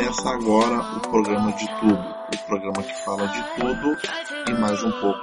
[0.00, 3.98] Começa agora o programa de tudo, o programa que fala de tudo
[4.48, 5.20] e mais um pouco.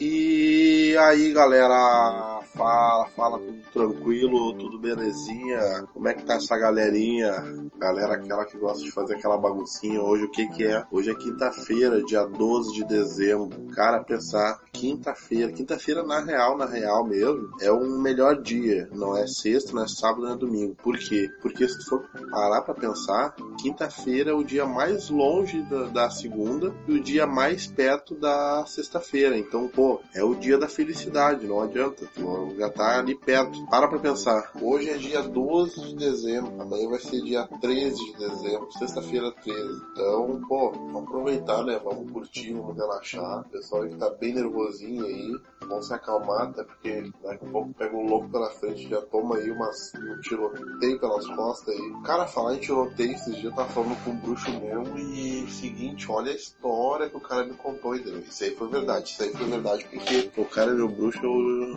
[0.00, 5.86] E aí galera, Fala, fala, tudo tranquilo, tudo belezinha?
[5.92, 7.30] Como é que tá essa galerinha?
[7.76, 10.00] Galera, aquela que gosta de fazer aquela baguncinha.
[10.00, 10.82] Hoje o que que é?
[10.90, 13.66] Hoje é quinta-feira, dia 12 de dezembro.
[13.74, 18.88] Cara, pensar, quinta-feira, quinta-feira na real, na real mesmo, é um melhor dia.
[18.90, 20.74] Não é sexta, não é sábado, não é domingo.
[20.76, 21.28] Por quê?
[21.42, 26.10] Porque se tu for parar pra pensar, quinta-feira é o dia mais longe da, da
[26.10, 29.36] segunda e o dia mais perto da sexta-feira.
[29.36, 32.08] Então, pô, é o dia da felicidade, não adianta.
[32.14, 33.66] Tu já tá ali perto.
[33.66, 34.52] Para pra pensar.
[34.60, 39.82] Hoje é dia 12 de dezembro, amanhã vai ser dia 13 de dezembro, sexta-feira 13.
[39.92, 41.80] Então, pô, vamos aproveitar, né?
[41.82, 43.40] Vamos curtir, vamos relaxar.
[43.40, 45.32] O pessoal que tá bem nervosinho aí,
[45.68, 49.36] vamos se acalmar, até porque daqui a pouco pega um louco pela frente, já toma
[49.36, 51.92] aí umas, um tiroteio pelas costas aí.
[52.04, 56.10] Cara, falar em tiroteio, esses dias eu tava falando com um bruxo meu e seguinte,
[56.10, 58.20] olha a história que o cara me contou, entendeu?
[58.20, 61.20] Isso aí foi verdade, isso aí foi verdade, porque o cara meu bruxo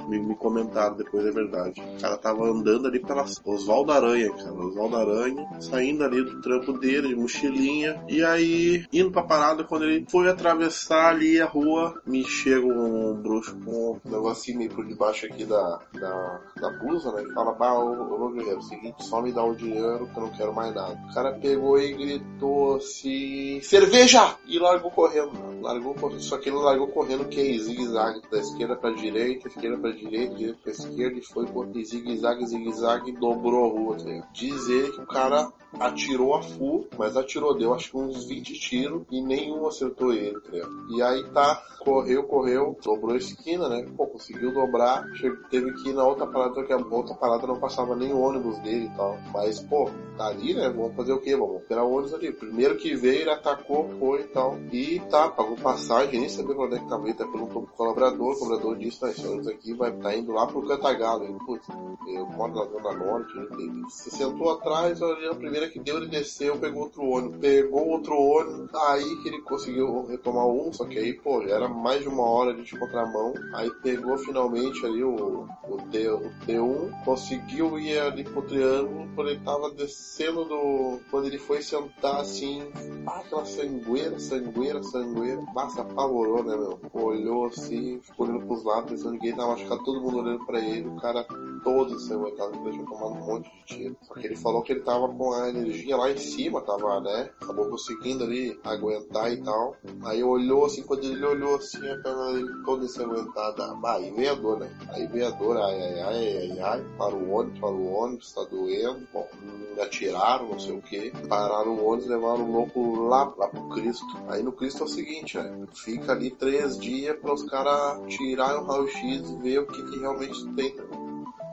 [0.07, 1.81] me, me comentaram depois, é verdade.
[1.81, 4.53] O cara tava andando ali pelas Oswaldo Aranha, cara.
[4.53, 8.03] Oswaldo Aranha, saindo ali do trampo dele, de mochilinha.
[8.07, 13.13] E aí, indo pra parada, quando ele foi atravessar ali a rua, me chega um
[13.13, 17.23] bruxo com um negocinho meio por debaixo aqui da, da, da blusa, né?
[17.23, 20.17] E fala, bah, ô, ô guerreiro, é o seguinte, só me dá o dinheiro que
[20.17, 20.99] eu não quero mais nada.
[21.09, 24.35] O cara pegou e gritou assim, cerveja!
[24.45, 25.31] E largou correndo.
[25.61, 29.77] Largou correndo, só que ele largou correndo que é zigue-zague, da esquerda pra direita, esquerda
[29.77, 33.97] pra direita, direita pra esquerda e foi por zigue-zague, zigue-zague dobrou a rua.
[33.97, 38.25] Tá Diz ele que o cara atirou a full, mas atirou, deu acho que uns
[38.25, 40.51] 20 tiros e nenhum acertou ele, tá
[40.89, 43.85] E aí tá, correu, correu, dobrou a esquina, né?
[43.95, 45.05] Pô, conseguiu dobrar,
[45.49, 48.59] teve que ir na outra parada, que a outra parada não passava nem o ônibus
[48.59, 49.17] dele e tal.
[49.33, 50.69] Mas, pô, tá ali, né?
[50.69, 51.35] Vamos fazer o quê?
[51.35, 52.31] Vamos esperar o ônibus ali.
[52.31, 54.57] Primeiro que veio, ele atacou, foi e tal.
[54.71, 58.33] E tá, pagou passagem, nem sabia quando é que tava ele, tá perguntou pro colaborador,
[58.33, 61.23] o colaborador disse, né, esse ônibus aqui vai tá indo lá pro Cantagalo.
[61.23, 61.67] Ele, putz,
[62.07, 65.35] eu moro na Zona Norte, ele se sentou atrás, olhou a
[65.67, 70.47] que deu, ele desceu, pegou outro ônibus, pegou outro ônibus, aí que ele conseguiu retomar
[70.47, 74.17] um, só que aí, pô, já era mais de uma hora de contramão, aí pegou
[74.17, 79.71] finalmente ali o, o, T, o T1, conseguiu ir ali pro triângulo, quando ele tava
[79.71, 82.63] descendo do, quando ele foi sentar assim,
[83.05, 86.79] aquela sangueira, sangueira, sangueira, massa apavorou, né, meu?
[86.93, 90.59] Olhou assim, ficou olhando pros lados, pensando que ninguém tava machucado, todo mundo olhando pra
[90.59, 91.25] ele, o cara
[91.63, 93.97] todo ensanguentado, deixou tomar um monte de tiro.
[94.01, 97.29] Só que ele falou que ele tava com a energia lá em cima, tava, né?
[97.41, 99.75] Acabou conseguindo ali aguentar e tal.
[100.03, 103.63] Aí olhou assim, quando ele olhou assim, a perna dele toda ensanguentada.
[103.83, 104.69] Ah, aí veio a dor, né?
[104.89, 108.33] Aí veio a dor, ai, ai, ai, ai, ai, para o ônibus, para o ônibus,
[108.33, 109.07] tá doendo.
[109.13, 109.27] Bom,
[109.75, 111.11] me atiraram, não sei o que.
[111.27, 114.05] Pararam o ônibus, levaram o louco lá, lá pro Cristo.
[114.27, 115.67] Aí no Cristo é o seguinte, né?
[115.73, 119.99] Fica ali três dias para os caras tirarem o raio-x e ver o que, que
[119.99, 120.75] realmente tem.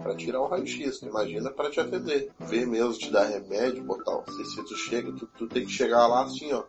[0.06, 2.30] Para tirar o raio-x, imagina para te atender.
[2.38, 4.22] Ver mesmo, te dar remédio, botar.
[4.30, 6.62] Se, se tu chega, tu, tu tem que chegar lá assim, ó,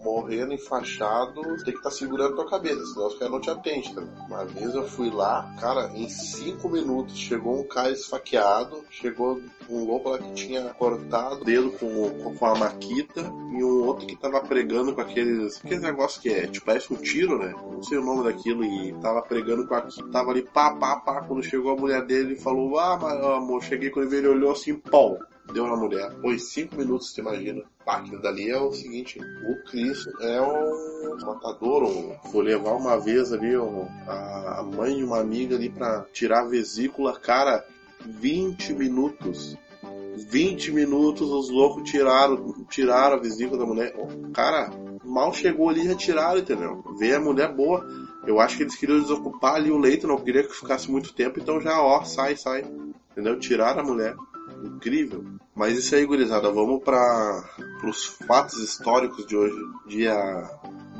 [0.00, 3.94] morrendo enfaixado, tem que estar tá segurando tua cabeça, senão os caras não te atendem,
[3.94, 4.02] tá?
[4.26, 9.84] Uma vez eu fui lá, cara, em cinco minutos chegou um cara esfaqueado, chegou um
[9.84, 14.16] louco lá que tinha cortado o dedo com, com a maquita e um outro que
[14.16, 17.54] tava pregando com aqueles, aqueles negócios que é, tipo, parece um tiro, né?
[17.70, 21.22] Não sei o nome daquilo e tava pregando com aquilo, tava ali pá, pá, pá,
[21.22, 24.74] quando chegou a mulher dele e falou, ah, mas, amor, cheguei quando ele olhou assim,
[24.74, 25.18] pau,
[25.52, 26.12] deu na mulher.
[26.20, 27.62] Foi cinco minutos, você imagina.
[27.88, 29.18] Aquilo dali é o seguinte,
[29.48, 35.02] o Cristo é um matador, um, vou levar uma vez ali um, a, mãe de
[35.02, 37.64] uma amiga ali pra tirar a vesícula, cara,
[38.04, 39.56] 20 minutos.
[40.16, 43.94] 20 minutos os loucos tiraram, tiraram a vesícula da mulher.
[44.34, 44.70] Cara,
[45.02, 46.84] mal chegou ali já tiraram, entendeu?
[46.98, 47.86] Vê a mulher boa.
[48.26, 51.40] Eu acho que eles queriam desocupar ali o leito, não queria que ficasse muito tempo,
[51.40, 52.66] então já, ó, sai, sai.
[53.12, 53.38] Entendeu?
[53.38, 54.14] Tiraram a mulher.
[54.62, 55.24] Incrível.
[55.54, 56.82] Mas isso aí, gurizada, vamos
[57.78, 60.50] para os fatos históricos de hoje, dia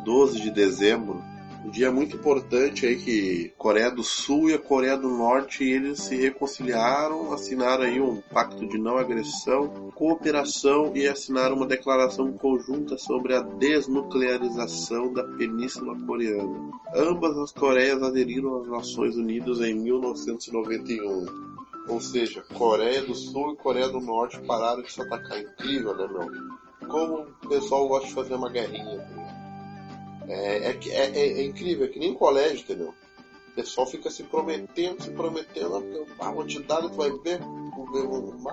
[0.05, 1.23] 12 de dezembro
[1.65, 6.01] um dia muito importante aí que Coreia do Sul e a Coreia do Norte eles
[6.01, 12.97] se reconciliaram, assinaram aí um pacto de não agressão, cooperação e assinaram uma declaração conjunta
[12.97, 16.71] sobre a desnuclearização da Península Coreana.
[16.95, 21.27] Ambas as Coreias aderiram às Nações Unidas em 1991.
[21.89, 25.39] Ou seja, Coreia do Sul e Coreia do Norte pararam de se atacar.
[25.41, 26.58] Incrível, né, meu?
[26.89, 28.99] Como o pessoal gosta de fazer uma guerrinha.
[28.99, 29.29] Tá
[30.29, 32.95] é, é, é, é, incrível, é que nem colégio, entendeu?
[33.59, 38.07] pessoal fica se prometendo, se prometendo, ah, vou te dar, tu vai ver, vou ver
[38.07, 38.47] um.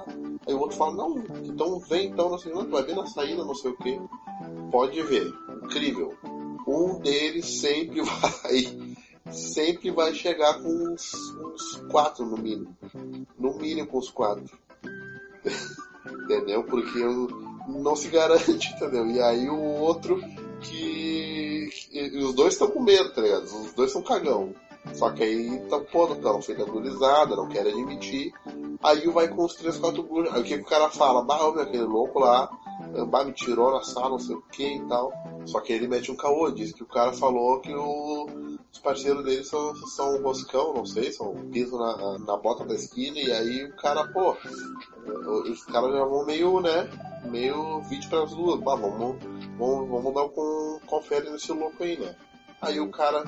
[0.48, 3.46] Aí o outro fala, não, então vem então, assim, não, tu vai ver na saída,
[3.46, 4.02] não sei o que.
[4.72, 5.32] Pode ver,
[5.64, 6.18] incrível.
[6.68, 8.96] Um deles sempre vai,
[9.32, 12.76] sempre vai chegar com uns, uns quatro no mínimo.
[13.38, 14.58] No mínimo com os quatro.
[16.24, 16.64] entendeu?
[16.64, 17.00] Porque
[17.68, 19.08] não se garante, entendeu?
[19.08, 20.22] E aí o outro
[20.62, 21.70] que.
[21.92, 23.44] que os dois estão com medo, tá ligado?
[23.44, 24.54] Os dois são cagão.
[24.94, 28.32] Só que aí estão pondo, estão feita gurizada, não querem admitir.
[28.84, 30.32] Aí vai com os três, quatro guris.
[30.32, 31.24] Aí o que, que o cara fala?
[31.24, 32.50] Bah, meu, aquele louco lá,
[33.08, 35.12] bah, me tirou na sala, não sei o que e tal.
[35.46, 38.28] Só que ele mete um caô, diz que o cara falou que o,
[38.72, 42.66] os parceiros dele são, são um roscão, não sei, são um piso na, na bota
[42.66, 44.36] da esquina, e aí o cara, pô,
[45.50, 46.90] os caras já vão meio, né,
[47.26, 49.18] meio vídeo para as duas, bah, vamos,
[49.58, 52.16] vamos, vamos dar um confere nesse louco aí, né.
[52.62, 53.24] Aí o cara,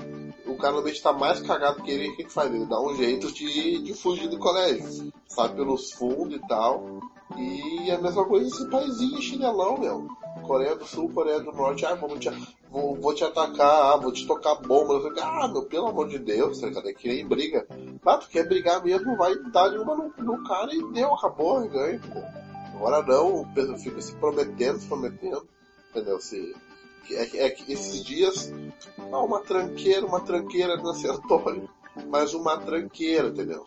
[0.45, 2.53] o cara normalmente tá mais cagado que ele, o que, que faz?
[2.53, 5.11] Ele dá um jeito de, de fugir do colégio.
[5.27, 6.99] Sai pelos fundos e tal.
[7.37, 10.07] E a mesma coisa esse paizinho chinelão, meu.
[10.41, 12.29] Coreia do Sul, Coreia do Norte, ah, vamos te,
[12.71, 15.13] vou, vou te atacar, ah, vou te tocar bomba.
[15.21, 16.89] Ah, meu, pelo amor de Deus, tá ligado?
[16.89, 17.67] É que nem briga.
[18.05, 21.99] Ah, tu quer brigar mesmo, vai dar uma no, no cara e deu, acabou, ganha,
[21.99, 22.36] pô.
[22.77, 25.47] Agora não, o Pedro fica se prometendo, se prometendo,
[25.89, 26.21] entendeu?
[26.21, 26.55] Se,
[27.09, 28.53] é, é que esses dias,
[29.11, 31.67] ah, uma tranqueira, uma tranqueira no acertório,
[32.07, 33.65] mas uma tranqueira, entendeu?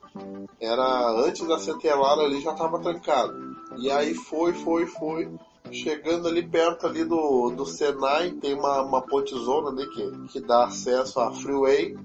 [0.60, 3.56] Era antes da centenária ali já tava trancado.
[3.78, 5.28] E aí foi, foi, foi.
[5.72, 10.66] Chegando ali perto ali do, do Senai, tem uma, uma pontezona ali que, que dá
[10.66, 11.98] acesso à freeway.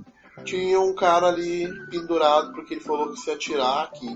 [0.43, 4.07] Tinha um cara ali pendurado porque ele falou que se atirar, que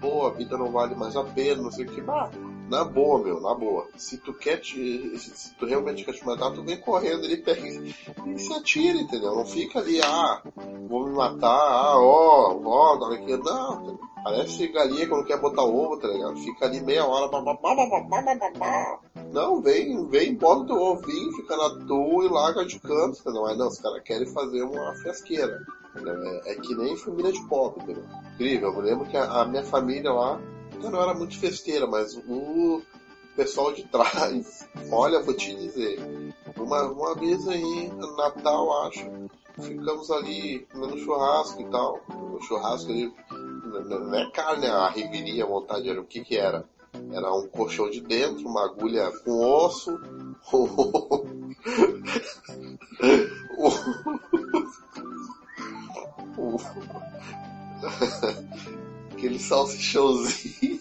[0.00, 2.00] pô, a vida não vale mais a pena, não sei o que.
[2.00, 2.30] Bah,
[2.68, 3.86] na boa, meu, na boa.
[3.96, 5.18] Se tu quer te.
[5.18, 9.34] Se tu realmente quer te matar, tu vem correndo ali, pega e se atira, entendeu?
[9.34, 10.42] Não fica ali, ah,
[10.88, 13.36] vou me matar, ah, ó, ó, dá aqui.
[13.36, 14.00] Não, entendeu?
[14.22, 16.36] Parece galinha quando quer botar ovo, tá ligado?
[16.36, 17.28] Fica ali meia hora,
[19.32, 23.42] Não, vem, vem, bota teu ovinho, fica na tua e larga de canto, entendeu?
[23.42, 25.58] Mas não, os caras querem fazer uma fiasqueira.
[26.06, 28.04] É, é, que nem família de pobre, entendeu?
[28.34, 30.40] Incrível, eu lembro que a, a minha família lá
[30.82, 32.82] eu não era muito festeira, mas o
[33.36, 35.98] pessoal de trás, olha, vou te dizer,
[36.56, 39.06] uma, uma vez aí, Natal, acho,
[39.60, 42.00] ficamos ali comendo churrasco e tal.
[42.08, 43.12] O churrasco ali,
[43.86, 46.64] não é carne, a riveria, a vontade, era o que que era?
[47.12, 50.00] Era um colchão de dentro, uma agulha com osso,
[59.12, 60.80] aquele salsichãozinho.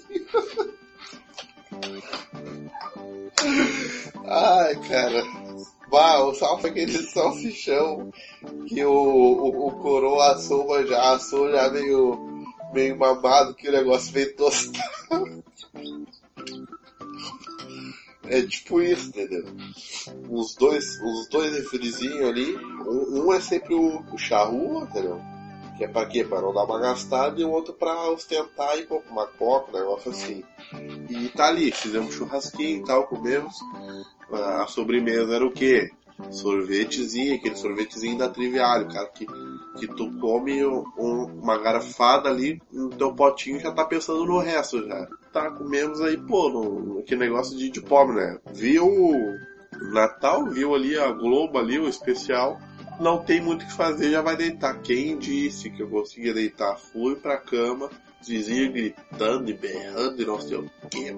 [4.26, 5.24] Ai, cara.
[5.90, 8.12] Bah, o sal foi aquele salsichão
[8.68, 14.12] que o, o, o coroa assou, já assou já meio, meio mamado, que o negócio
[14.12, 15.44] veio tostado.
[18.26, 19.46] É tipo isso, entendeu?
[20.30, 25.22] Os dois, os dois refrizinhos ali, um, um, é sempre o, o charrua, entendeu?
[25.78, 26.24] Que é pra quê?
[26.24, 29.80] Pra não dar uma gastada e o outro pra ostentar e pô, uma coca, um
[29.80, 30.44] negócio assim.
[31.10, 33.56] E tá ali, fizemos churrasquinho e tal, comemos.
[34.32, 35.92] A sobremesa era o quê?
[36.32, 39.28] Sorvetezinho, aquele sorvetezinho da Triviário, cara, que,
[39.78, 44.84] que tu come um, uma garrafada ali no teu potinho já tá pensando no resto
[44.84, 45.08] já.
[45.32, 48.40] Tá, comemos aí, pô, no, aquele negócio de, de pobre, né?
[48.52, 48.90] Viu
[49.92, 52.60] Natal, viu ali a Globo ali, o especial
[53.00, 54.80] não tem muito o que fazer, já vai deitar.
[54.82, 56.78] Quem disse que eu conseguia deitar?
[56.78, 57.90] Fui pra cama,
[58.26, 61.16] vizinho gritando e berrando e não sei o que.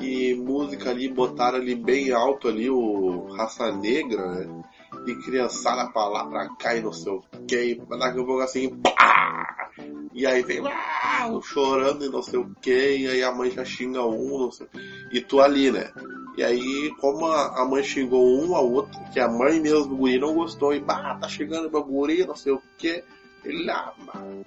[0.00, 4.62] E música ali, botaram ali bem alto ali o Raça Negra, né?
[5.06, 7.80] E criançada pra lá, pra cá e não sei o que.
[7.88, 9.70] Daqui a pouco assim, pá!
[10.14, 12.98] E aí vem lá, chorando e não sei o que.
[12.98, 14.68] E aí a mãe já xinga um, não sei.
[15.10, 15.90] E tu ali, né?
[16.36, 20.18] E aí, como a, mãe xingou um ao outro, que a mãe mesmo do guri
[20.18, 23.04] não gostou, e bah, tá chegando meu guri, não sei o que.
[23.44, 23.92] Ele, ah,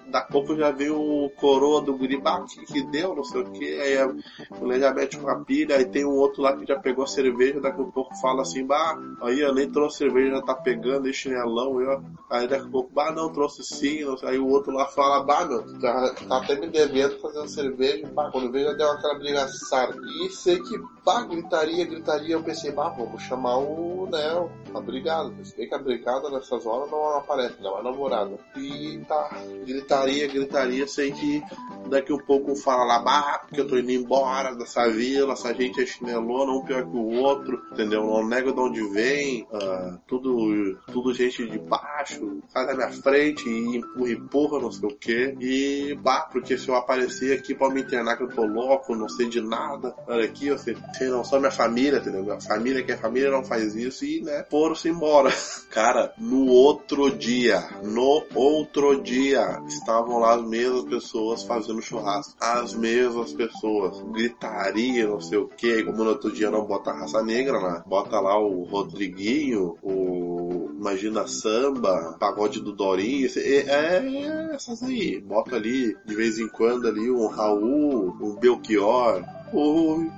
[0.06, 3.80] da pouco já veio o coroa do guri, bah, que, deu, não sei o que.
[3.80, 4.14] Aí a
[4.58, 7.60] mulher já mete uma pilha, aí tem um outro lá que já pegou a cerveja,
[7.60, 11.12] daqui a pouco fala assim, bah, aí eu nem trouxe cerveja, já tá pegando, e
[11.12, 14.30] chinelão, eu, aí daqui a pouco, bah, não, trouxe sim, não sei.
[14.30, 18.30] aí o outro lá fala, bah, meu, tá, tá até me devendo fazendo cerveja, bah,
[18.30, 19.96] quando veio já deu aquela brigaçada.
[20.22, 25.32] E sei que, bah, gritaria, gritaria, eu pensei, bah, vamos chamar o, né, a brigada.
[25.44, 28.38] Se que a brigada nessas horas não aparece, não é namorada.
[28.56, 29.30] E tá,
[29.64, 31.42] gritaria, gritaria, sei que
[31.88, 35.80] daqui um pouco fala lá, bah, porque eu tô indo embora dessa vila, essa gente
[35.80, 38.04] é chinelona, um pior que o outro, entendeu?
[38.04, 43.48] Não nego de onde vem, uh, tudo, tudo gente de baixo, sai da minha frente
[43.48, 45.36] e empurra, empurra, não sei o que.
[45.40, 49.08] E bah, porque se eu aparecer aqui pode me internar que eu tô louco, não
[49.08, 52.22] sei de nada, olha aqui, eu sei, não sou minha família, entendeu?
[52.22, 55.30] Minha família que é família não faz isso e, né, foram-se embora.
[55.70, 62.36] Cara, no outro dia, no outro dia, estavam lá as mesmas pessoas fazendo churrasco.
[62.40, 64.00] As mesmas pessoas.
[64.12, 65.82] Gritaria, não sei o que.
[65.82, 67.82] Como no outro dia não bota a raça negra, né?
[67.86, 73.28] Bota lá o Rodriguinho, o Imagina Samba, Pagode do Dorinho.
[73.36, 75.20] É, é essas aí.
[75.20, 79.24] Bota ali, de vez em quando ali, um Raul, um Belchior.
[79.52, 80.10] Oi.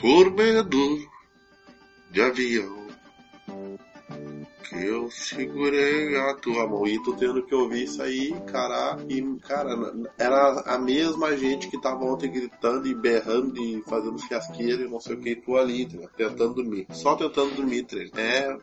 [0.00, 0.98] Por medo
[2.10, 2.77] de avião
[4.72, 6.86] eu segurei a tua mão.
[6.86, 8.98] E tô tendo que ouvir isso aí, cara.
[9.08, 9.76] E, cara,
[10.18, 15.00] era a mesma gente que tava ontem gritando e berrando e fazendo fiasqueira e não
[15.00, 16.86] sei o que, tu ali, tá tentando dormir.
[16.90, 18.10] Só tentando dormir, treino.
[18.16, 18.56] É,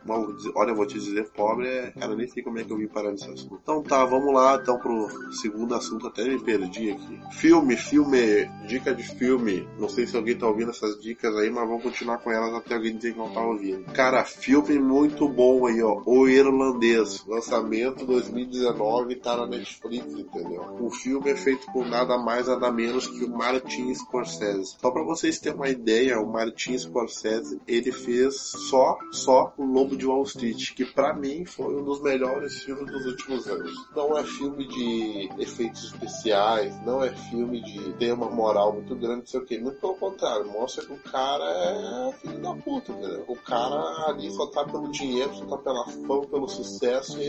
[0.54, 1.90] olha, eu vou te dizer, pobre é.
[1.92, 3.58] Cara, nem sei como é que eu vim parar nesse assunto.
[3.62, 7.20] Então tá, vamos lá então pro segundo assunto, até me perdi aqui.
[7.32, 9.66] Filme, filme, dica de filme.
[9.78, 12.74] Não sei se alguém tá ouvindo essas dicas aí, mas vamos continuar com elas até
[12.74, 13.84] alguém dizer que não tá ouvindo.
[13.92, 15.95] Cara, filme muito bom aí, ó.
[16.04, 20.76] O Irlandês, lançamento 2019, tá na Netflix, entendeu?
[20.80, 24.76] O filme é feito por nada mais, nada menos que o Martin Scorsese.
[24.80, 29.96] Só para vocês terem uma ideia, o Martin Scorsese, ele fez só, só o Lobo
[29.96, 33.72] de Wall Street, que para mim foi um dos melhores filmes dos últimos anos.
[33.94, 39.20] Não é filme de efeitos especiais, não é filme de ter uma moral muito grande,
[39.20, 39.58] não sei o que.
[39.58, 43.24] Muito pelo contrário, mostra que o cara é filho da puta, entendeu?
[43.26, 45.85] O cara ali só tá pelo dinheiro, só tá pela
[46.30, 47.26] pelo sucesso, é.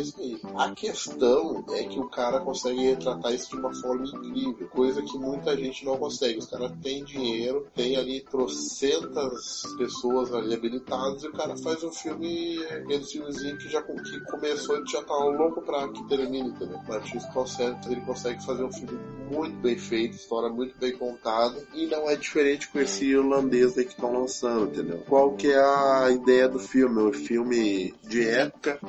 [0.55, 5.17] A questão é que o cara consegue retratar isso de uma forma incrível, coisa que
[5.17, 6.39] muita gente não consegue.
[6.39, 11.91] Os caras têm dinheiro, tem ali trocentas pessoas ali habilitadas, e o cara faz um
[11.91, 16.79] filme, aquele filmezinho que já que começou e já tá louco pra que termine, entendeu?
[16.87, 18.99] O artista consegue, ele consegue fazer um filme
[19.31, 23.85] muito bem feito, história muito bem contada, e não é diferente com esse irlandês aí
[23.85, 25.03] que estão lançando, entendeu?
[25.07, 27.01] Qual que é a ideia do filme?
[27.01, 28.81] O filme de época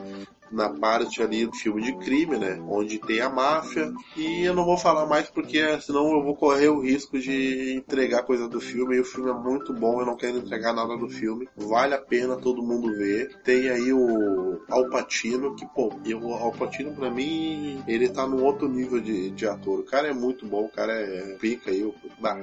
[0.51, 2.61] na parte ali do filme de crime, né?
[2.69, 3.93] Onde tem a máfia.
[4.17, 8.23] E eu não vou falar mais porque senão eu vou correr o risco de entregar
[8.23, 8.97] coisa do filme.
[8.97, 11.49] E o filme é muito bom, eu não quero entregar nada do filme.
[11.57, 13.37] Vale a pena todo mundo ver.
[13.45, 19.01] Tem aí o Alpatino, que, pô, o Alpatino pra mim, ele tá num outro nível
[19.01, 19.81] de, de ator.
[19.81, 21.93] O cara é muito bom, o cara é pica aí.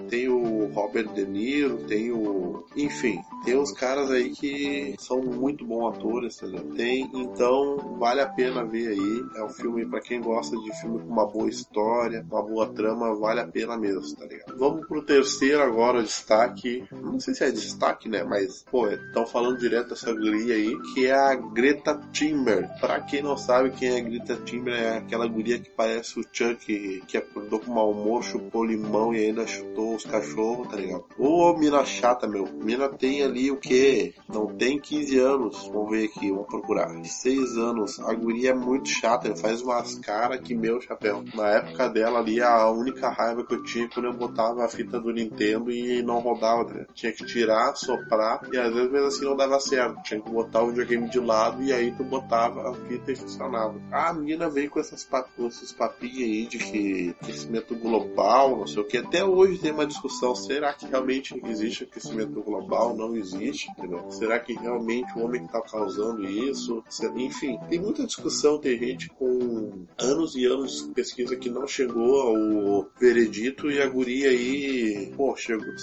[0.10, 2.66] Tem o Robert De Niro, tem o.
[2.76, 6.76] Enfim, tem os caras aí que são muito bons atores, entendeu?
[6.76, 9.26] Tem, então vale a pena ver aí.
[9.36, 13.16] É um filme para quem gosta de filme com uma boa história, uma boa trama,
[13.16, 14.58] vale a pena mesmo, tá ligado?
[14.58, 16.86] Vamos pro terceiro agora, destaque.
[16.92, 18.24] Não sei se é destaque, né?
[18.24, 22.70] Mas, pô, estão falando direto dessa guria aí, que é a Greta Timber.
[22.80, 26.24] Pra quem não sabe quem é a Greta Timber, é aquela guria que parece o
[26.32, 31.06] Chuck, que acordou com mau humor, chupou limão e ainda chutou os cachorros, tá ligado?
[31.18, 32.48] Ô, mina chata, meu.
[32.62, 34.14] Mina tem ali o quê?
[34.28, 35.68] Não tem 15 anos.
[35.68, 36.90] Vamos ver aqui, vamos procurar.
[37.04, 38.00] 6 anos anos.
[38.00, 41.24] A guria é muito chata, ele faz umas caras que meu chapéu.
[41.34, 45.00] Na época dela ali, a única raiva que eu tinha quando eu botava a fita
[45.00, 46.86] do Nintendo e não rodava, né?
[46.94, 50.02] Tinha que tirar, soprar, e às vezes mesmo assim não dava certo.
[50.04, 53.80] Tinha que botar o videogame de lado e aí tu botava a fita e funcionava.
[53.92, 55.08] A menina veio com essas
[55.48, 58.98] esses papinhos aí de que aquecimento global, não sei o que.
[58.98, 62.96] Até hoje tem uma discussão, será que realmente existe aquecimento global?
[62.96, 64.10] Não existe, entendeu?
[64.12, 66.84] Será que realmente o homem está causando isso?
[67.16, 72.22] Enfim, tem muita discussão, tem gente com anos e anos de pesquisa que não chegou
[72.22, 75.74] ao veredito e a guria aí, pô, chegou,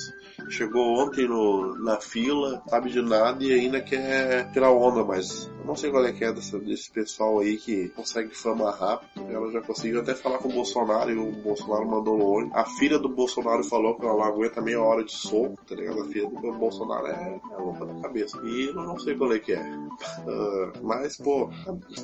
[0.49, 5.67] chegou ontem no, na fila, sabe de nada e ainda quer tirar onda, mas eu
[5.67, 9.31] não sei qual é que é dessa, desse pessoal aí que consegue fama rápido.
[9.31, 12.51] Ela já conseguiu até falar com o Bolsonaro e o Bolsonaro mandou longe.
[12.53, 16.03] A filha do Bolsonaro falou que ela não aguenta meia hora de soco, tá ligado?
[16.03, 18.41] A filha do Bolsonaro é, é louca da cabeça.
[18.45, 19.63] E eu não sei qual é que é.
[20.83, 21.49] Mas, pô,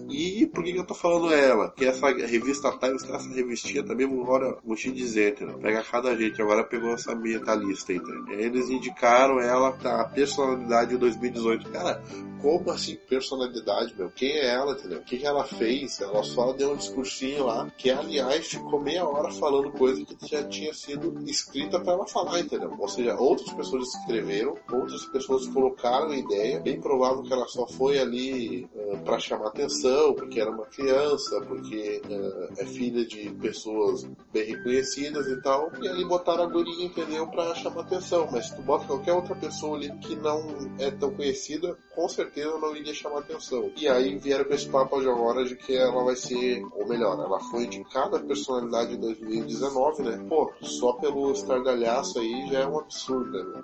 [0.08, 1.70] e por que, que eu tô falando ela?
[1.72, 5.58] Que essa revista Times, essa revistinha também, agora, vou te dizer, entendeu?
[5.58, 8.38] Pega cada gente, agora pegou essa metalista, entendeu?
[8.38, 11.70] Eles indicaram ela a personalidade de 2018.
[11.70, 12.02] Cara,
[12.40, 13.94] como assim personalidade?
[13.96, 14.10] meu.
[14.10, 14.98] Quem é ela, entendeu?
[14.98, 16.00] O que, que ela fez?
[16.00, 20.42] Ela só deu um discursinho lá, que aliás ficou meia hora falando coisa que já
[20.44, 22.74] tinha sido escrita para ela falar, entendeu?
[22.78, 27.66] Ou seja, outras pessoas escreveram, outras pessoas colocaram a ideia, bem provável que ela só
[27.66, 33.04] foi ali uh, eh, para chamar atenção, porque era uma criança, porque uh, é filha
[33.04, 37.07] de pessoas bem reconhecidas e tal, e ali botaram a guria, entendeu?
[37.38, 40.44] Pra chamar atenção, mas se tu bota qualquer outra pessoa ali que não
[40.78, 43.70] é tão conhecida, com certeza não iria chamar atenção.
[43.76, 47.18] E aí vieram com esse papo de agora de que ela vai ser, ou melhor,
[47.18, 50.24] ela foi indicada a personalidade de 2019, né?
[50.28, 53.62] Pô, só pelo estardalhaço aí já é um absurdo, né?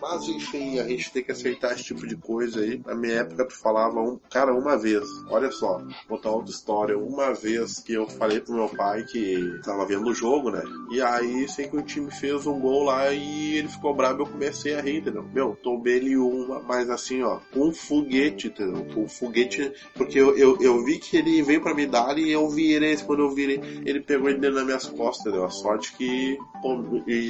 [0.00, 2.82] Mas enfim, a gente tem que aceitar esse tipo de coisa aí.
[2.86, 7.32] Na minha época tu falava, um, cara, uma vez, olha só, botar outra história, uma
[7.32, 10.62] vez que eu falei pro meu pai que tava vendo o jogo, né?
[10.90, 14.26] E aí, sei que o time fez um gol lá e ele ficou bravo eu
[14.26, 15.22] comecei a rir, entendeu?
[15.32, 18.86] Meu, tomei ele uma, mas assim, ó, um foguete, entendeu?
[18.96, 22.48] Um foguete, porque eu, eu, eu vi que ele veio pra me dar e eu
[22.48, 23.42] vi ele, quando eu vi
[23.84, 25.44] ele, pegou ele dentro das minhas costas, entendeu?
[25.44, 26.82] A sorte que, pô,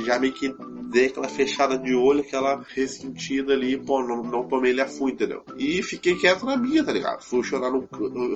[0.04, 0.52] já meio que
[0.90, 5.12] dei aquela fechada de olho, aquela ressentida ali, pô, não, não tomei ele a fui,
[5.12, 5.45] entendeu?
[5.57, 7.23] E fiquei quieto na minha, tá ligado?
[7.23, 7.88] Fui chorar no.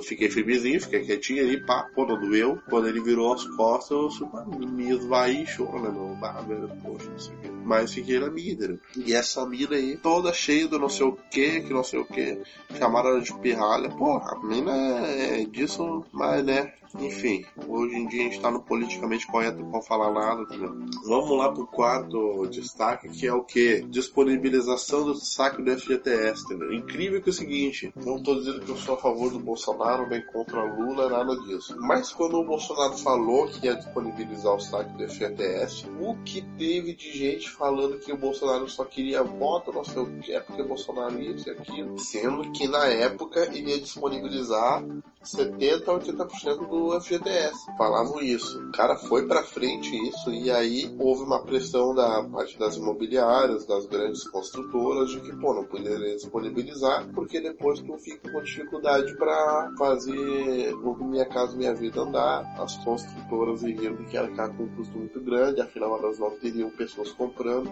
[0.03, 2.57] Fiquei firmezinho, fiquei quietinho ali, pá, pô, não doeu.
[2.69, 6.15] Quando ele virou as costas, eu super, me esvaí e chorou, né, meu?
[6.15, 7.55] Bah, velho, poxa, não sei o.
[7.65, 8.79] Mas fiquei na entendeu?
[8.95, 12.05] E essa mina aí, toda cheia do não sei o que, que não sei o
[12.05, 12.41] que,
[12.77, 13.89] chamaram ela de pirralha.
[13.89, 14.71] Porra, a mina
[15.07, 19.81] é disso, mas né, enfim, hoje em dia a gente tá no politicamente correto pra
[19.81, 20.75] falar nada, entendeu?
[21.05, 23.81] Vamos lá pro quarto destaque, que é o que?
[23.81, 26.73] Disponibilização do saque do FGTS, entendeu?
[26.73, 30.07] Incrível que é o seguinte, não tô dizendo que eu sou a favor do Bolsonaro,
[30.07, 31.75] nem contra Lula, nada disso.
[31.79, 36.93] Mas quando o Bolsonaro falou que ia disponibilizar o saque do FGTS, o que teve
[36.93, 40.61] de gente falando que o Bolsonaro só queria voto, não sei o que, é porque
[40.61, 44.83] o Bolsonaro isso e aquilo, sendo que na época ele ia disponibilizar
[45.23, 47.75] 70 a 80% do FGTS.
[47.77, 48.59] Falavam isso.
[48.59, 53.65] O cara foi para frente isso e aí houve uma pressão da parte das imobiliárias,
[53.65, 59.15] das grandes construtoras de que, pô, não poderia disponibilizar porque depois tu fica com dificuldade
[59.17, 62.43] para fazer o Minha Casa Minha Vida andar.
[62.59, 67.11] As construtoras iriam que arcar com um custo muito grande, afinal elas não teriam pessoas
[67.11, 67.69] comprando,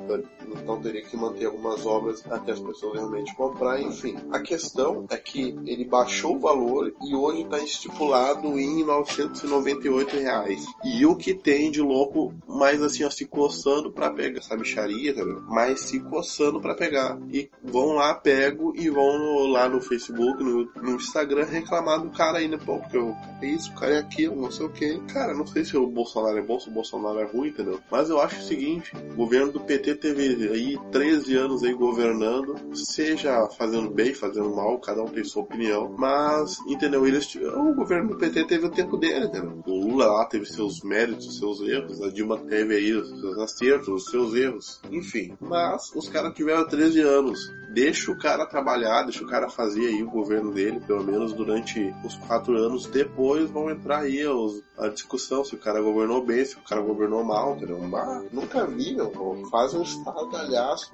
[0.52, 4.18] então teria que manter algumas obras até as pessoas realmente comprar, enfim.
[4.32, 10.66] A questão é que ele baixou o valor e hoje está estipulado em 998 reais.
[10.84, 15.12] E o que tem de louco, mais assim, ó, se coçando para pegar essa bicharia,
[15.12, 15.42] entendeu?
[15.48, 17.18] Mas se coçando para pegar.
[17.32, 22.10] E vão lá, pego e vão no, lá no Facebook, no, no, Instagram reclamar do
[22.10, 25.00] cara ainda, pô, porque eu, é isso, o cara é aquilo, não sei o que.
[25.14, 27.80] Cara, não sei se o Bolsonaro é bom, se o Bolsonaro é ruim, entendeu?
[27.92, 32.56] Mas eu acho o seguinte, o governo do PT teve aí 13 anos aí governando,
[32.76, 37.06] seja fazendo bem, fazendo mal, cada um tem sua opinião, mas, entendeu?
[37.06, 39.62] Eles o governo do PT teve o tempo dele, entendeu?
[39.66, 43.88] O Lula lá teve seus méritos, seus erros, a Dilma teve aí os seus acertos,
[43.88, 45.36] os seus erros, enfim.
[45.40, 47.40] Mas os caras tiveram 13 anos.
[47.74, 51.92] Deixa o cara trabalhar, deixa o cara fazer aí o governo dele, pelo menos durante
[52.06, 52.86] os quatro anos.
[52.86, 56.82] Depois vão entrar aí os, a discussão se o cara governou bem, se o cara
[56.82, 57.80] governou mal, entendeu?
[57.80, 59.12] Mas nunca vi, meu.
[59.50, 60.92] Faz um estardalhaço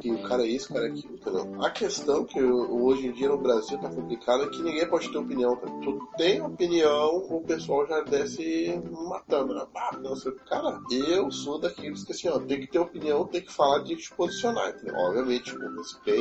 [0.00, 1.64] que o cara é isso, o cara é aquilo, entendeu?
[1.64, 5.16] A questão que hoje em dia no Brasil tá complicada é que ninguém pode ter
[5.16, 5.66] opinião, tá?
[5.82, 9.54] tu tem opinião, o pessoal já desce matando.
[9.54, 9.66] Né?
[10.02, 10.32] Não sei.
[10.46, 13.96] Cara, eu sou daqueles que assim, ó, tem que ter opinião, tem que falar, tem
[13.96, 14.70] que te posicionar.
[14.70, 14.94] Entendeu?
[14.96, 16.17] Obviamente, com respeito,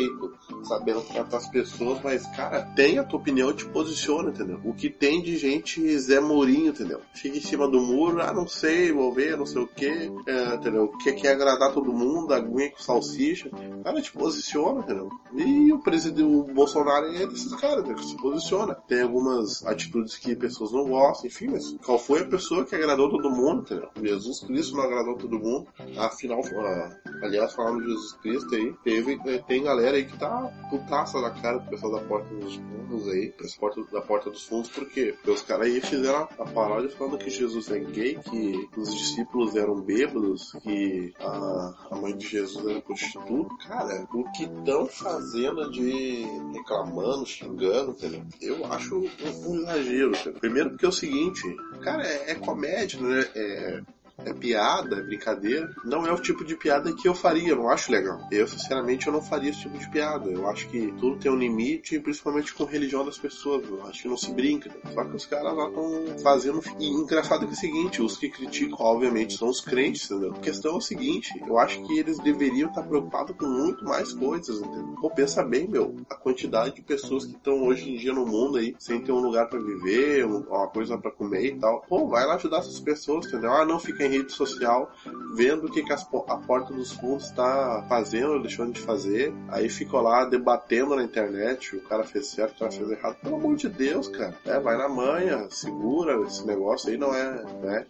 [0.63, 4.59] sabendo tratar as pessoas, mas, cara, tem a tua opinião, te posiciona, entendeu?
[4.63, 7.01] O que tem de gente Zé Mourinho, entendeu?
[7.13, 10.55] Fica em cima do muro, ah, não sei, vou ver, não sei o que, é,
[10.55, 10.91] entendeu?
[11.03, 13.49] Quer, quer agradar todo mundo, aguinha com salsicha.
[13.83, 15.09] Cara, te posiciona, entendeu?
[15.33, 17.95] E o presidente, o Bolsonaro é desses caras, entendeu?
[17.95, 18.75] Que se posiciona.
[18.87, 23.09] Tem algumas atitudes que pessoas não gostam, enfim, mas qual foi a pessoa que agradou
[23.09, 23.89] todo mundo, entendeu?
[24.01, 29.19] Jesus Cristo não agradou todo mundo, afinal, uh, aliás, falando de Jesus Cristo aí, teve,
[29.25, 33.07] eh, tem galera aí que tá putaça na cara do pessoal da Porta dos Fundos
[33.09, 35.13] aí, porta, da Porta dos Fundos, por quê?
[35.15, 39.55] Porque os caras aí fizeram a paródia falando que Jesus é gay, que os discípulos
[39.55, 43.55] eram bêbados, que a, a mãe de Jesus era prostituta.
[43.67, 48.23] Cara, o que estão fazendo de reclamando, xingando, entendeu?
[48.41, 50.11] Eu acho um, um exagero.
[50.39, 51.43] Primeiro porque é o seguinte,
[51.81, 53.27] cara, é, é comédia, né?
[53.35, 53.81] É,
[54.25, 57.69] é piada, é brincadeira, não é o tipo de piada que eu faria, eu não
[57.69, 58.19] acho legal.
[58.31, 60.29] Eu, sinceramente, eu não faria esse tipo de piada.
[60.29, 63.67] Eu acho que tudo tem um limite, principalmente com a religião das pessoas.
[63.67, 64.71] Eu acho que não se brinca.
[64.93, 66.61] Só que os caras lá estão fazendo.
[66.79, 70.33] E engraçado é, é o seguinte: os que criticam, obviamente, são os crentes, entendeu?
[70.33, 74.13] A questão é o seguinte: eu acho que eles deveriam estar preocupados com muito mais
[74.13, 74.95] coisas, entendeu?
[74.99, 78.57] Pô, pensa bem, meu, a quantidade de pessoas que estão hoje em dia no mundo
[78.57, 81.81] aí, sem ter um lugar para viver, uma coisa para comer e tal.
[81.87, 83.51] Pô, vai lá ajudar essas pessoas, entendeu?
[83.51, 84.91] Ah, não fica em rede social
[85.35, 89.33] vendo o que, que as, a porta dos fundos está fazendo deixando de fazer.
[89.49, 93.17] Aí ficou lá debatendo na internet, o cara fez certo, o cara fez errado.
[93.21, 94.33] Pelo amor de Deus, cara.
[94.45, 97.85] É, vai na manha, segura esse negócio aí, não é, né?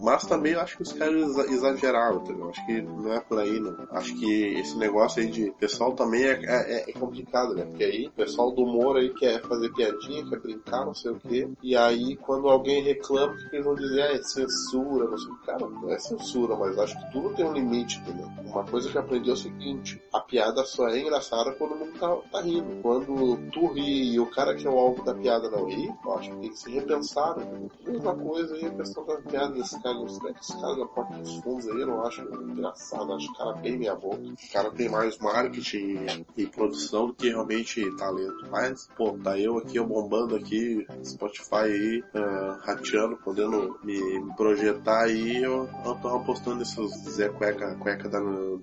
[0.00, 2.50] Mas também acho que os caras exageraram, entendeu?
[2.50, 3.76] Acho que não é por aí, não.
[3.92, 7.64] Acho que esse negócio aí de pessoal também é, é, é complicado, né?
[7.64, 11.20] Porque aí o pessoal do humor aí quer fazer piadinha, quer brincar, não sei o
[11.20, 11.48] quê.
[11.62, 14.02] E aí quando alguém reclama, o que eles vão dizer?
[14.02, 17.44] Ah, é censura, não sei o Cara, não é censura, mas acho que tudo tem
[17.44, 18.28] um limite, entendeu?
[18.44, 21.78] Uma coisa que eu aprendi é o seguinte: a piada só é engraçada quando o
[21.78, 22.80] mundo tá, tá rindo.
[22.82, 26.12] Quando tu ri e o cara que é o alvo da piada não ri, eu
[26.12, 27.68] acho que tem que se repensar, né?
[27.84, 31.68] Mesma coisa aí, a questão da piada desse cara, os caras da porta dos fundos
[31.68, 34.20] aí, eu não acho engraçado, acho que o cara bem minha boca.
[34.20, 38.46] O cara tem mais marketing e produção do que realmente talento.
[38.50, 44.36] Mas, pô, tá eu aqui, eu bombando aqui, Spotify aí, uh, rateando, podendo me, me
[44.36, 48.20] projetar aí, eu, eu tô apostando nesses Zé Cueca, cueca da,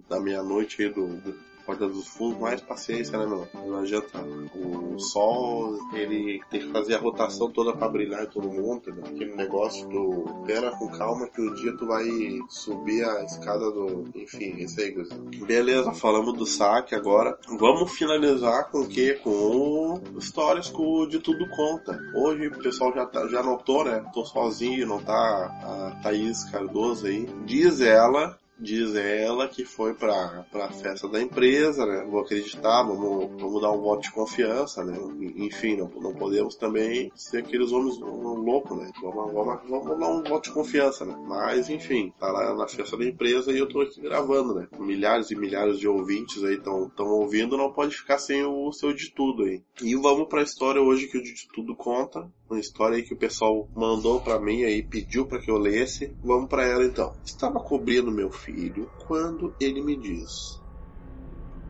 [0.10, 1.36] da meia-noite aí do, do
[1.68, 3.46] Porta dos Fundos, mais paciência, né, meu?
[3.54, 4.20] Não adianta.
[4.56, 9.04] O sol, ele tem que fazer a rotação toda pra brilhar em todo mundo, entendeu?
[9.06, 12.06] Aquele negócio do pera com calma que o dia tu vai
[12.48, 14.06] subir a escada do.
[14.16, 15.14] Enfim, esse aí, coisa.
[15.46, 17.38] Beleza, falamos do saque agora.
[17.60, 19.20] Vamos finalizar com o quê?
[19.22, 22.00] Com histórias com de tudo conta.
[22.16, 24.06] Hoje o pessoal já, tá, já notou, né?
[24.14, 27.28] Tô sozinho, não tá a Thaís Cardoso aí.
[27.46, 32.04] Diz ela Diz ela que foi pra, pra festa da empresa, né?
[32.10, 34.98] Vou acreditar, vamos, vamos dar um voto de confiança, né?
[35.36, 38.92] Enfim, não, não podemos também ser aqueles homens loucos, né?
[39.00, 41.16] Vamos, vamos, vamos dar um voto de confiança, né?
[41.28, 44.68] Mas, enfim, tá lá na festa da empresa e eu tô aqui gravando, né?
[44.80, 49.12] Milhares e milhares de ouvintes aí estão ouvindo, não pode ficar sem o seu de
[49.12, 49.62] tudo aí.
[49.84, 52.28] E vamos pra história hoje que o de tudo conta.
[52.50, 56.16] Uma história aí que o pessoal mandou para mim aí, pediu para que eu lesse.
[56.24, 57.14] Vamos para ela então.
[57.26, 60.62] Estava cobrindo meu filho filho quando ele me diz: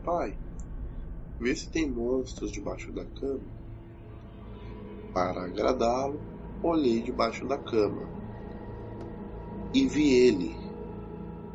[0.04, 0.38] Pai,
[1.40, 3.50] vê se tem monstros debaixo da cama.
[5.12, 6.20] Para agradá-lo,
[6.62, 8.08] olhei debaixo da cama
[9.74, 10.56] e vi ele,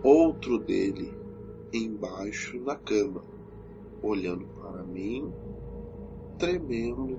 [0.03, 1.09] outro dele,
[1.73, 3.23] embaixo da cama,
[4.01, 5.33] olhando para mim,
[6.37, 7.17] tremendo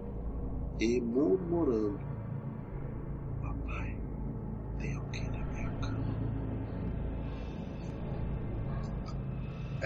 [0.78, 2.13] e murmurando: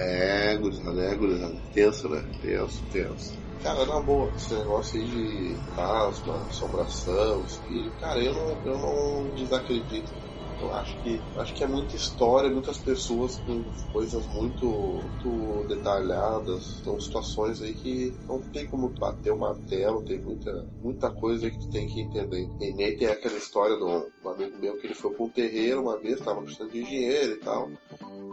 [0.01, 1.63] É, gurizada, é, gurizada.
[1.73, 2.25] Tenso, né?
[2.41, 3.39] Tenso, tenso.
[3.63, 9.35] Cara, na boa, esse negócio aí de asma, assombração, espírito, cara, eu não, eu não
[9.35, 10.13] desacredito
[10.61, 16.81] eu acho que acho que é muita história, muitas pessoas com coisas muito, muito detalhadas,
[16.83, 21.53] são situações aí que não tem como bater uma tela, tem muita, muita coisa aí
[21.53, 22.51] que tu tem que entender.
[22.61, 25.83] E nem tem aquela história do um amigo meu que ele foi para um terreiro
[25.83, 27.71] uma vez, tava precisando de dinheiro e tal.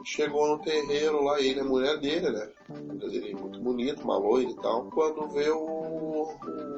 [0.05, 2.47] Chegou no terreiro lá, ele é a mulher dele, né?
[2.69, 4.89] dele é muito bonito, uma loira e tal.
[4.91, 6.29] Quando vê o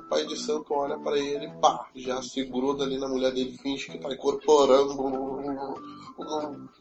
[0.09, 3.91] pai de santo olha para ele, pá, já se gruda ali na mulher dele, finge
[3.91, 4.95] que tá incorporando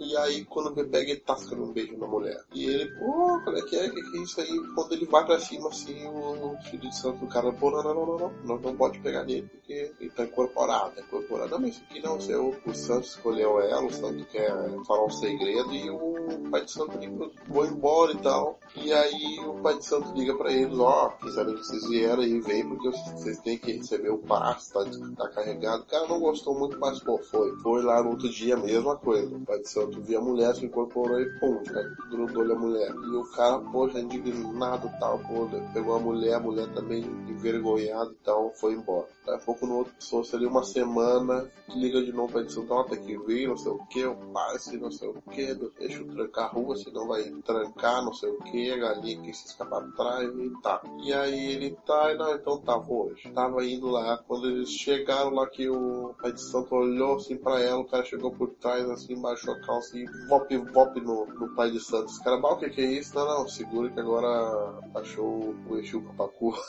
[0.01, 2.43] e aí, quando ele pega, ele tasca um beijo na mulher.
[2.55, 3.89] E ele, pô, como é que é?
[3.91, 4.61] Que, que é isso aí?
[4.75, 7.95] Quando ele vai pra cima, assim, o, filho de santo do cara, pô, não, não,
[7.95, 11.51] não, não, não, não, não pode pegar nele, porque ele tá incorporado, é incorporado.
[11.51, 14.51] Não, mas isso aqui não, seu, o santo escolheu ela, o santo quer
[14.87, 18.59] falar um segredo, e o pai de santo liga, vou embora e tal.
[18.75, 22.23] E aí, o pai de santo liga pra eles, ó, oh, quiserem que vocês vieram
[22.23, 24.85] aí, vem, porque vocês têm que receber o passe, tá,
[25.17, 25.83] tá carregado.
[25.83, 27.57] O cara não gostou muito, mas, pô, foi.
[27.59, 29.35] Foi lá no outro dia, mesma coisa.
[29.35, 32.91] O pai de santo via a mulher, se incorporou e pum, já grudou-lhe a mulher.
[32.91, 38.11] E o cara, poxa, indignado e tal, pô, pegou a mulher, a mulher também envergonhada
[38.11, 39.09] e tal, foi embora.
[39.25, 43.03] Daqui a pouco no outro pessoa ali uma semana, liga de novo, santo, ó, tem
[43.03, 46.45] que vir, não sei o que, o passe, não sei o que, deixa eu trancar
[46.45, 50.29] a rua, senão vai trancar, não sei o que, a galinha que se escapar atrás
[50.29, 50.81] e tá.
[51.03, 53.31] E aí ele tá, e não, então tá, hoje.
[53.33, 57.61] Tava indo lá, quando eles chegaram lá que o pai de santo olhou assim pra
[57.61, 61.55] ela, o cara chegou por trás assim, baixou a calça e vop, vop no, no
[61.55, 62.19] pai de Santos.
[62.19, 63.15] Cara, o que, que é isso?
[63.15, 66.55] Não, não, segura que agora achou o Exu Papacu.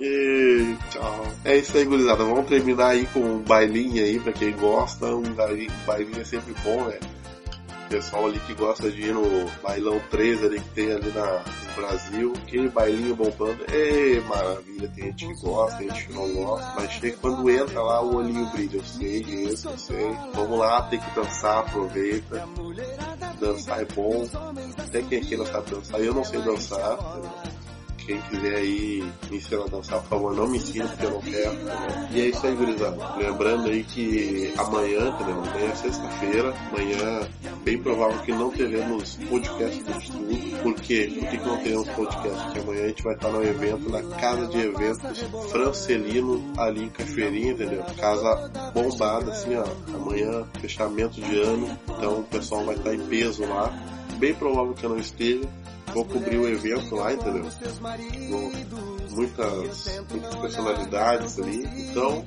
[0.00, 1.26] E tchau.
[1.44, 2.24] É isso aí, gurizada.
[2.24, 5.06] Vamos terminar aí com um bailinho aí, pra quem gosta.
[5.06, 6.98] Um bailinho, bailinho é sempre bom, né?
[7.94, 12.32] pessoal ali que gosta de ir no bailão 3 ali que tem ali na, Brasil,
[12.42, 16.90] aquele bailinho bombando, é maravilha, tem gente que gosta, tem gente que não gosta, mas
[16.92, 20.16] chega quando entra lá o olhinho brilha, eu sei disso, eu sei.
[20.34, 22.48] Vamos lá, tem que dançar, aproveita.
[23.40, 24.26] Dançar é bom.
[24.78, 26.98] Até quem aqui não sabe dançar, eu não sei dançar.
[28.06, 31.20] Quem quiser aí me ensinar a dançar, por favor, não me ensina porque eu não
[31.20, 31.54] quero.
[31.54, 32.08] Né?
[32.12, 33.16] E é isso aí, gurizada.
[33.16, 35.42] Lembrando aí que amanhã, entendeu?
[35.42, 36.54] Amanhã é sexta-feira.
[36.70, 37.28] Amanhã,
[37.64, 40.62] bem provável que não teremos podcast do estudo.
[40.62, 41.12] Por quê?
[41.18, 42.44] Por que, que não teremos podcast?
[42.44, 46.88] Porque amanhã a gente vai estar no evento, na casa de eventos Francelino, ali em
[46.90, 47.82] Cachoeirinha, entendeu?
[47.96, 49.64] Casa bombada, assim, ó.
[49.94, 51.78] Amanhã, fechamento de ano.
[51.88, 53.72] Então o pessoal vai estar em peso lá.
[54.18, 55.48] Bem provável que eu não esteja
[55.92, 57.44] vou cobrir o evento lá, entendeu?
[58.30, 58.52] Vou,
[59.10, 61.64] muitas, muitas personalidades ali.
[61.90, 62.24] Então,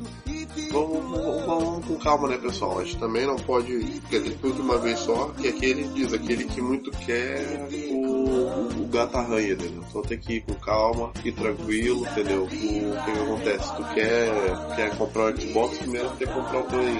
[0.71, 2.79] vamos, vamos, vamos, com calma, né, pessoal?
[2.79, 6.13] A gente também não pode, quer dizer, tudo de uma vez só, que aquele diz,
[6.13, 9.83] aquele que muito quer o, o gato arranha, entendeu?
[9.89, 12.43] Então tem que ir com calma, ir tranquilo, entendeu?
[12.43, 13.75] O, que, que acontece?
[13.75, 16.97] Tu quer, quer comprar o Xbox, primeiro tem que comprar o Play.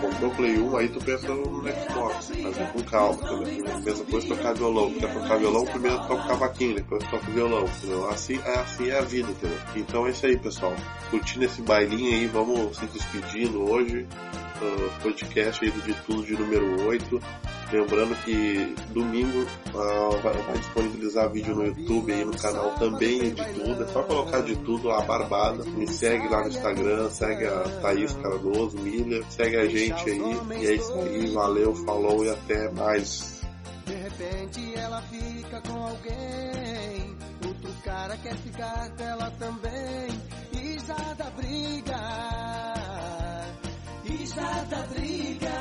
[0.00, 3.80] Comprou o Play 1, aí tu pensa no Xbox, mas é com calma, entendeu?
[3.80, 4.92] Mesma coisa tocar violão.
[4.94, 8.08] Quer tocar violão, primeiro toca o cavaquinho, depois toca o violão, entendeu?
[8.08, 9.58] Assim, é, assim é a vida, entendeu?
[9.76, 10.74] Então é isso aí, pessoal.
[11.10, 14.06] Curtindo esse bailinho aí, vamos se despedindo hoje.
[14.60, 17.20] Uh, podcast aí do De Tudo de número 8.
[17.72, 23.84] Lembrando que domingo uh, vai, disponibilizar vídeo no YouTube aí no canal também de tudo.
[23.84, 25.64] É só colocar de tudo a barbada.
[25.64, 30.62] Me segue lá no Instagram, segue a Thaís Cardoso, Milha, segue a gente aí.
[30.62, 33.40] E é isso aí, valeu, falou e até mais.
[33.86, 40.20] De repente ela fica com alguém, outro cara quer ficar com ela também.
[40.52, 41.96] E já dá briga,
[44.36, 45.58] e dá briga,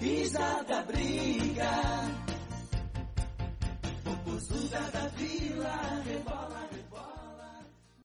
[0.00, 0.28] e
[0.68, 1.70] dá briga.
[4.04, 5.42] Popozuda da vila.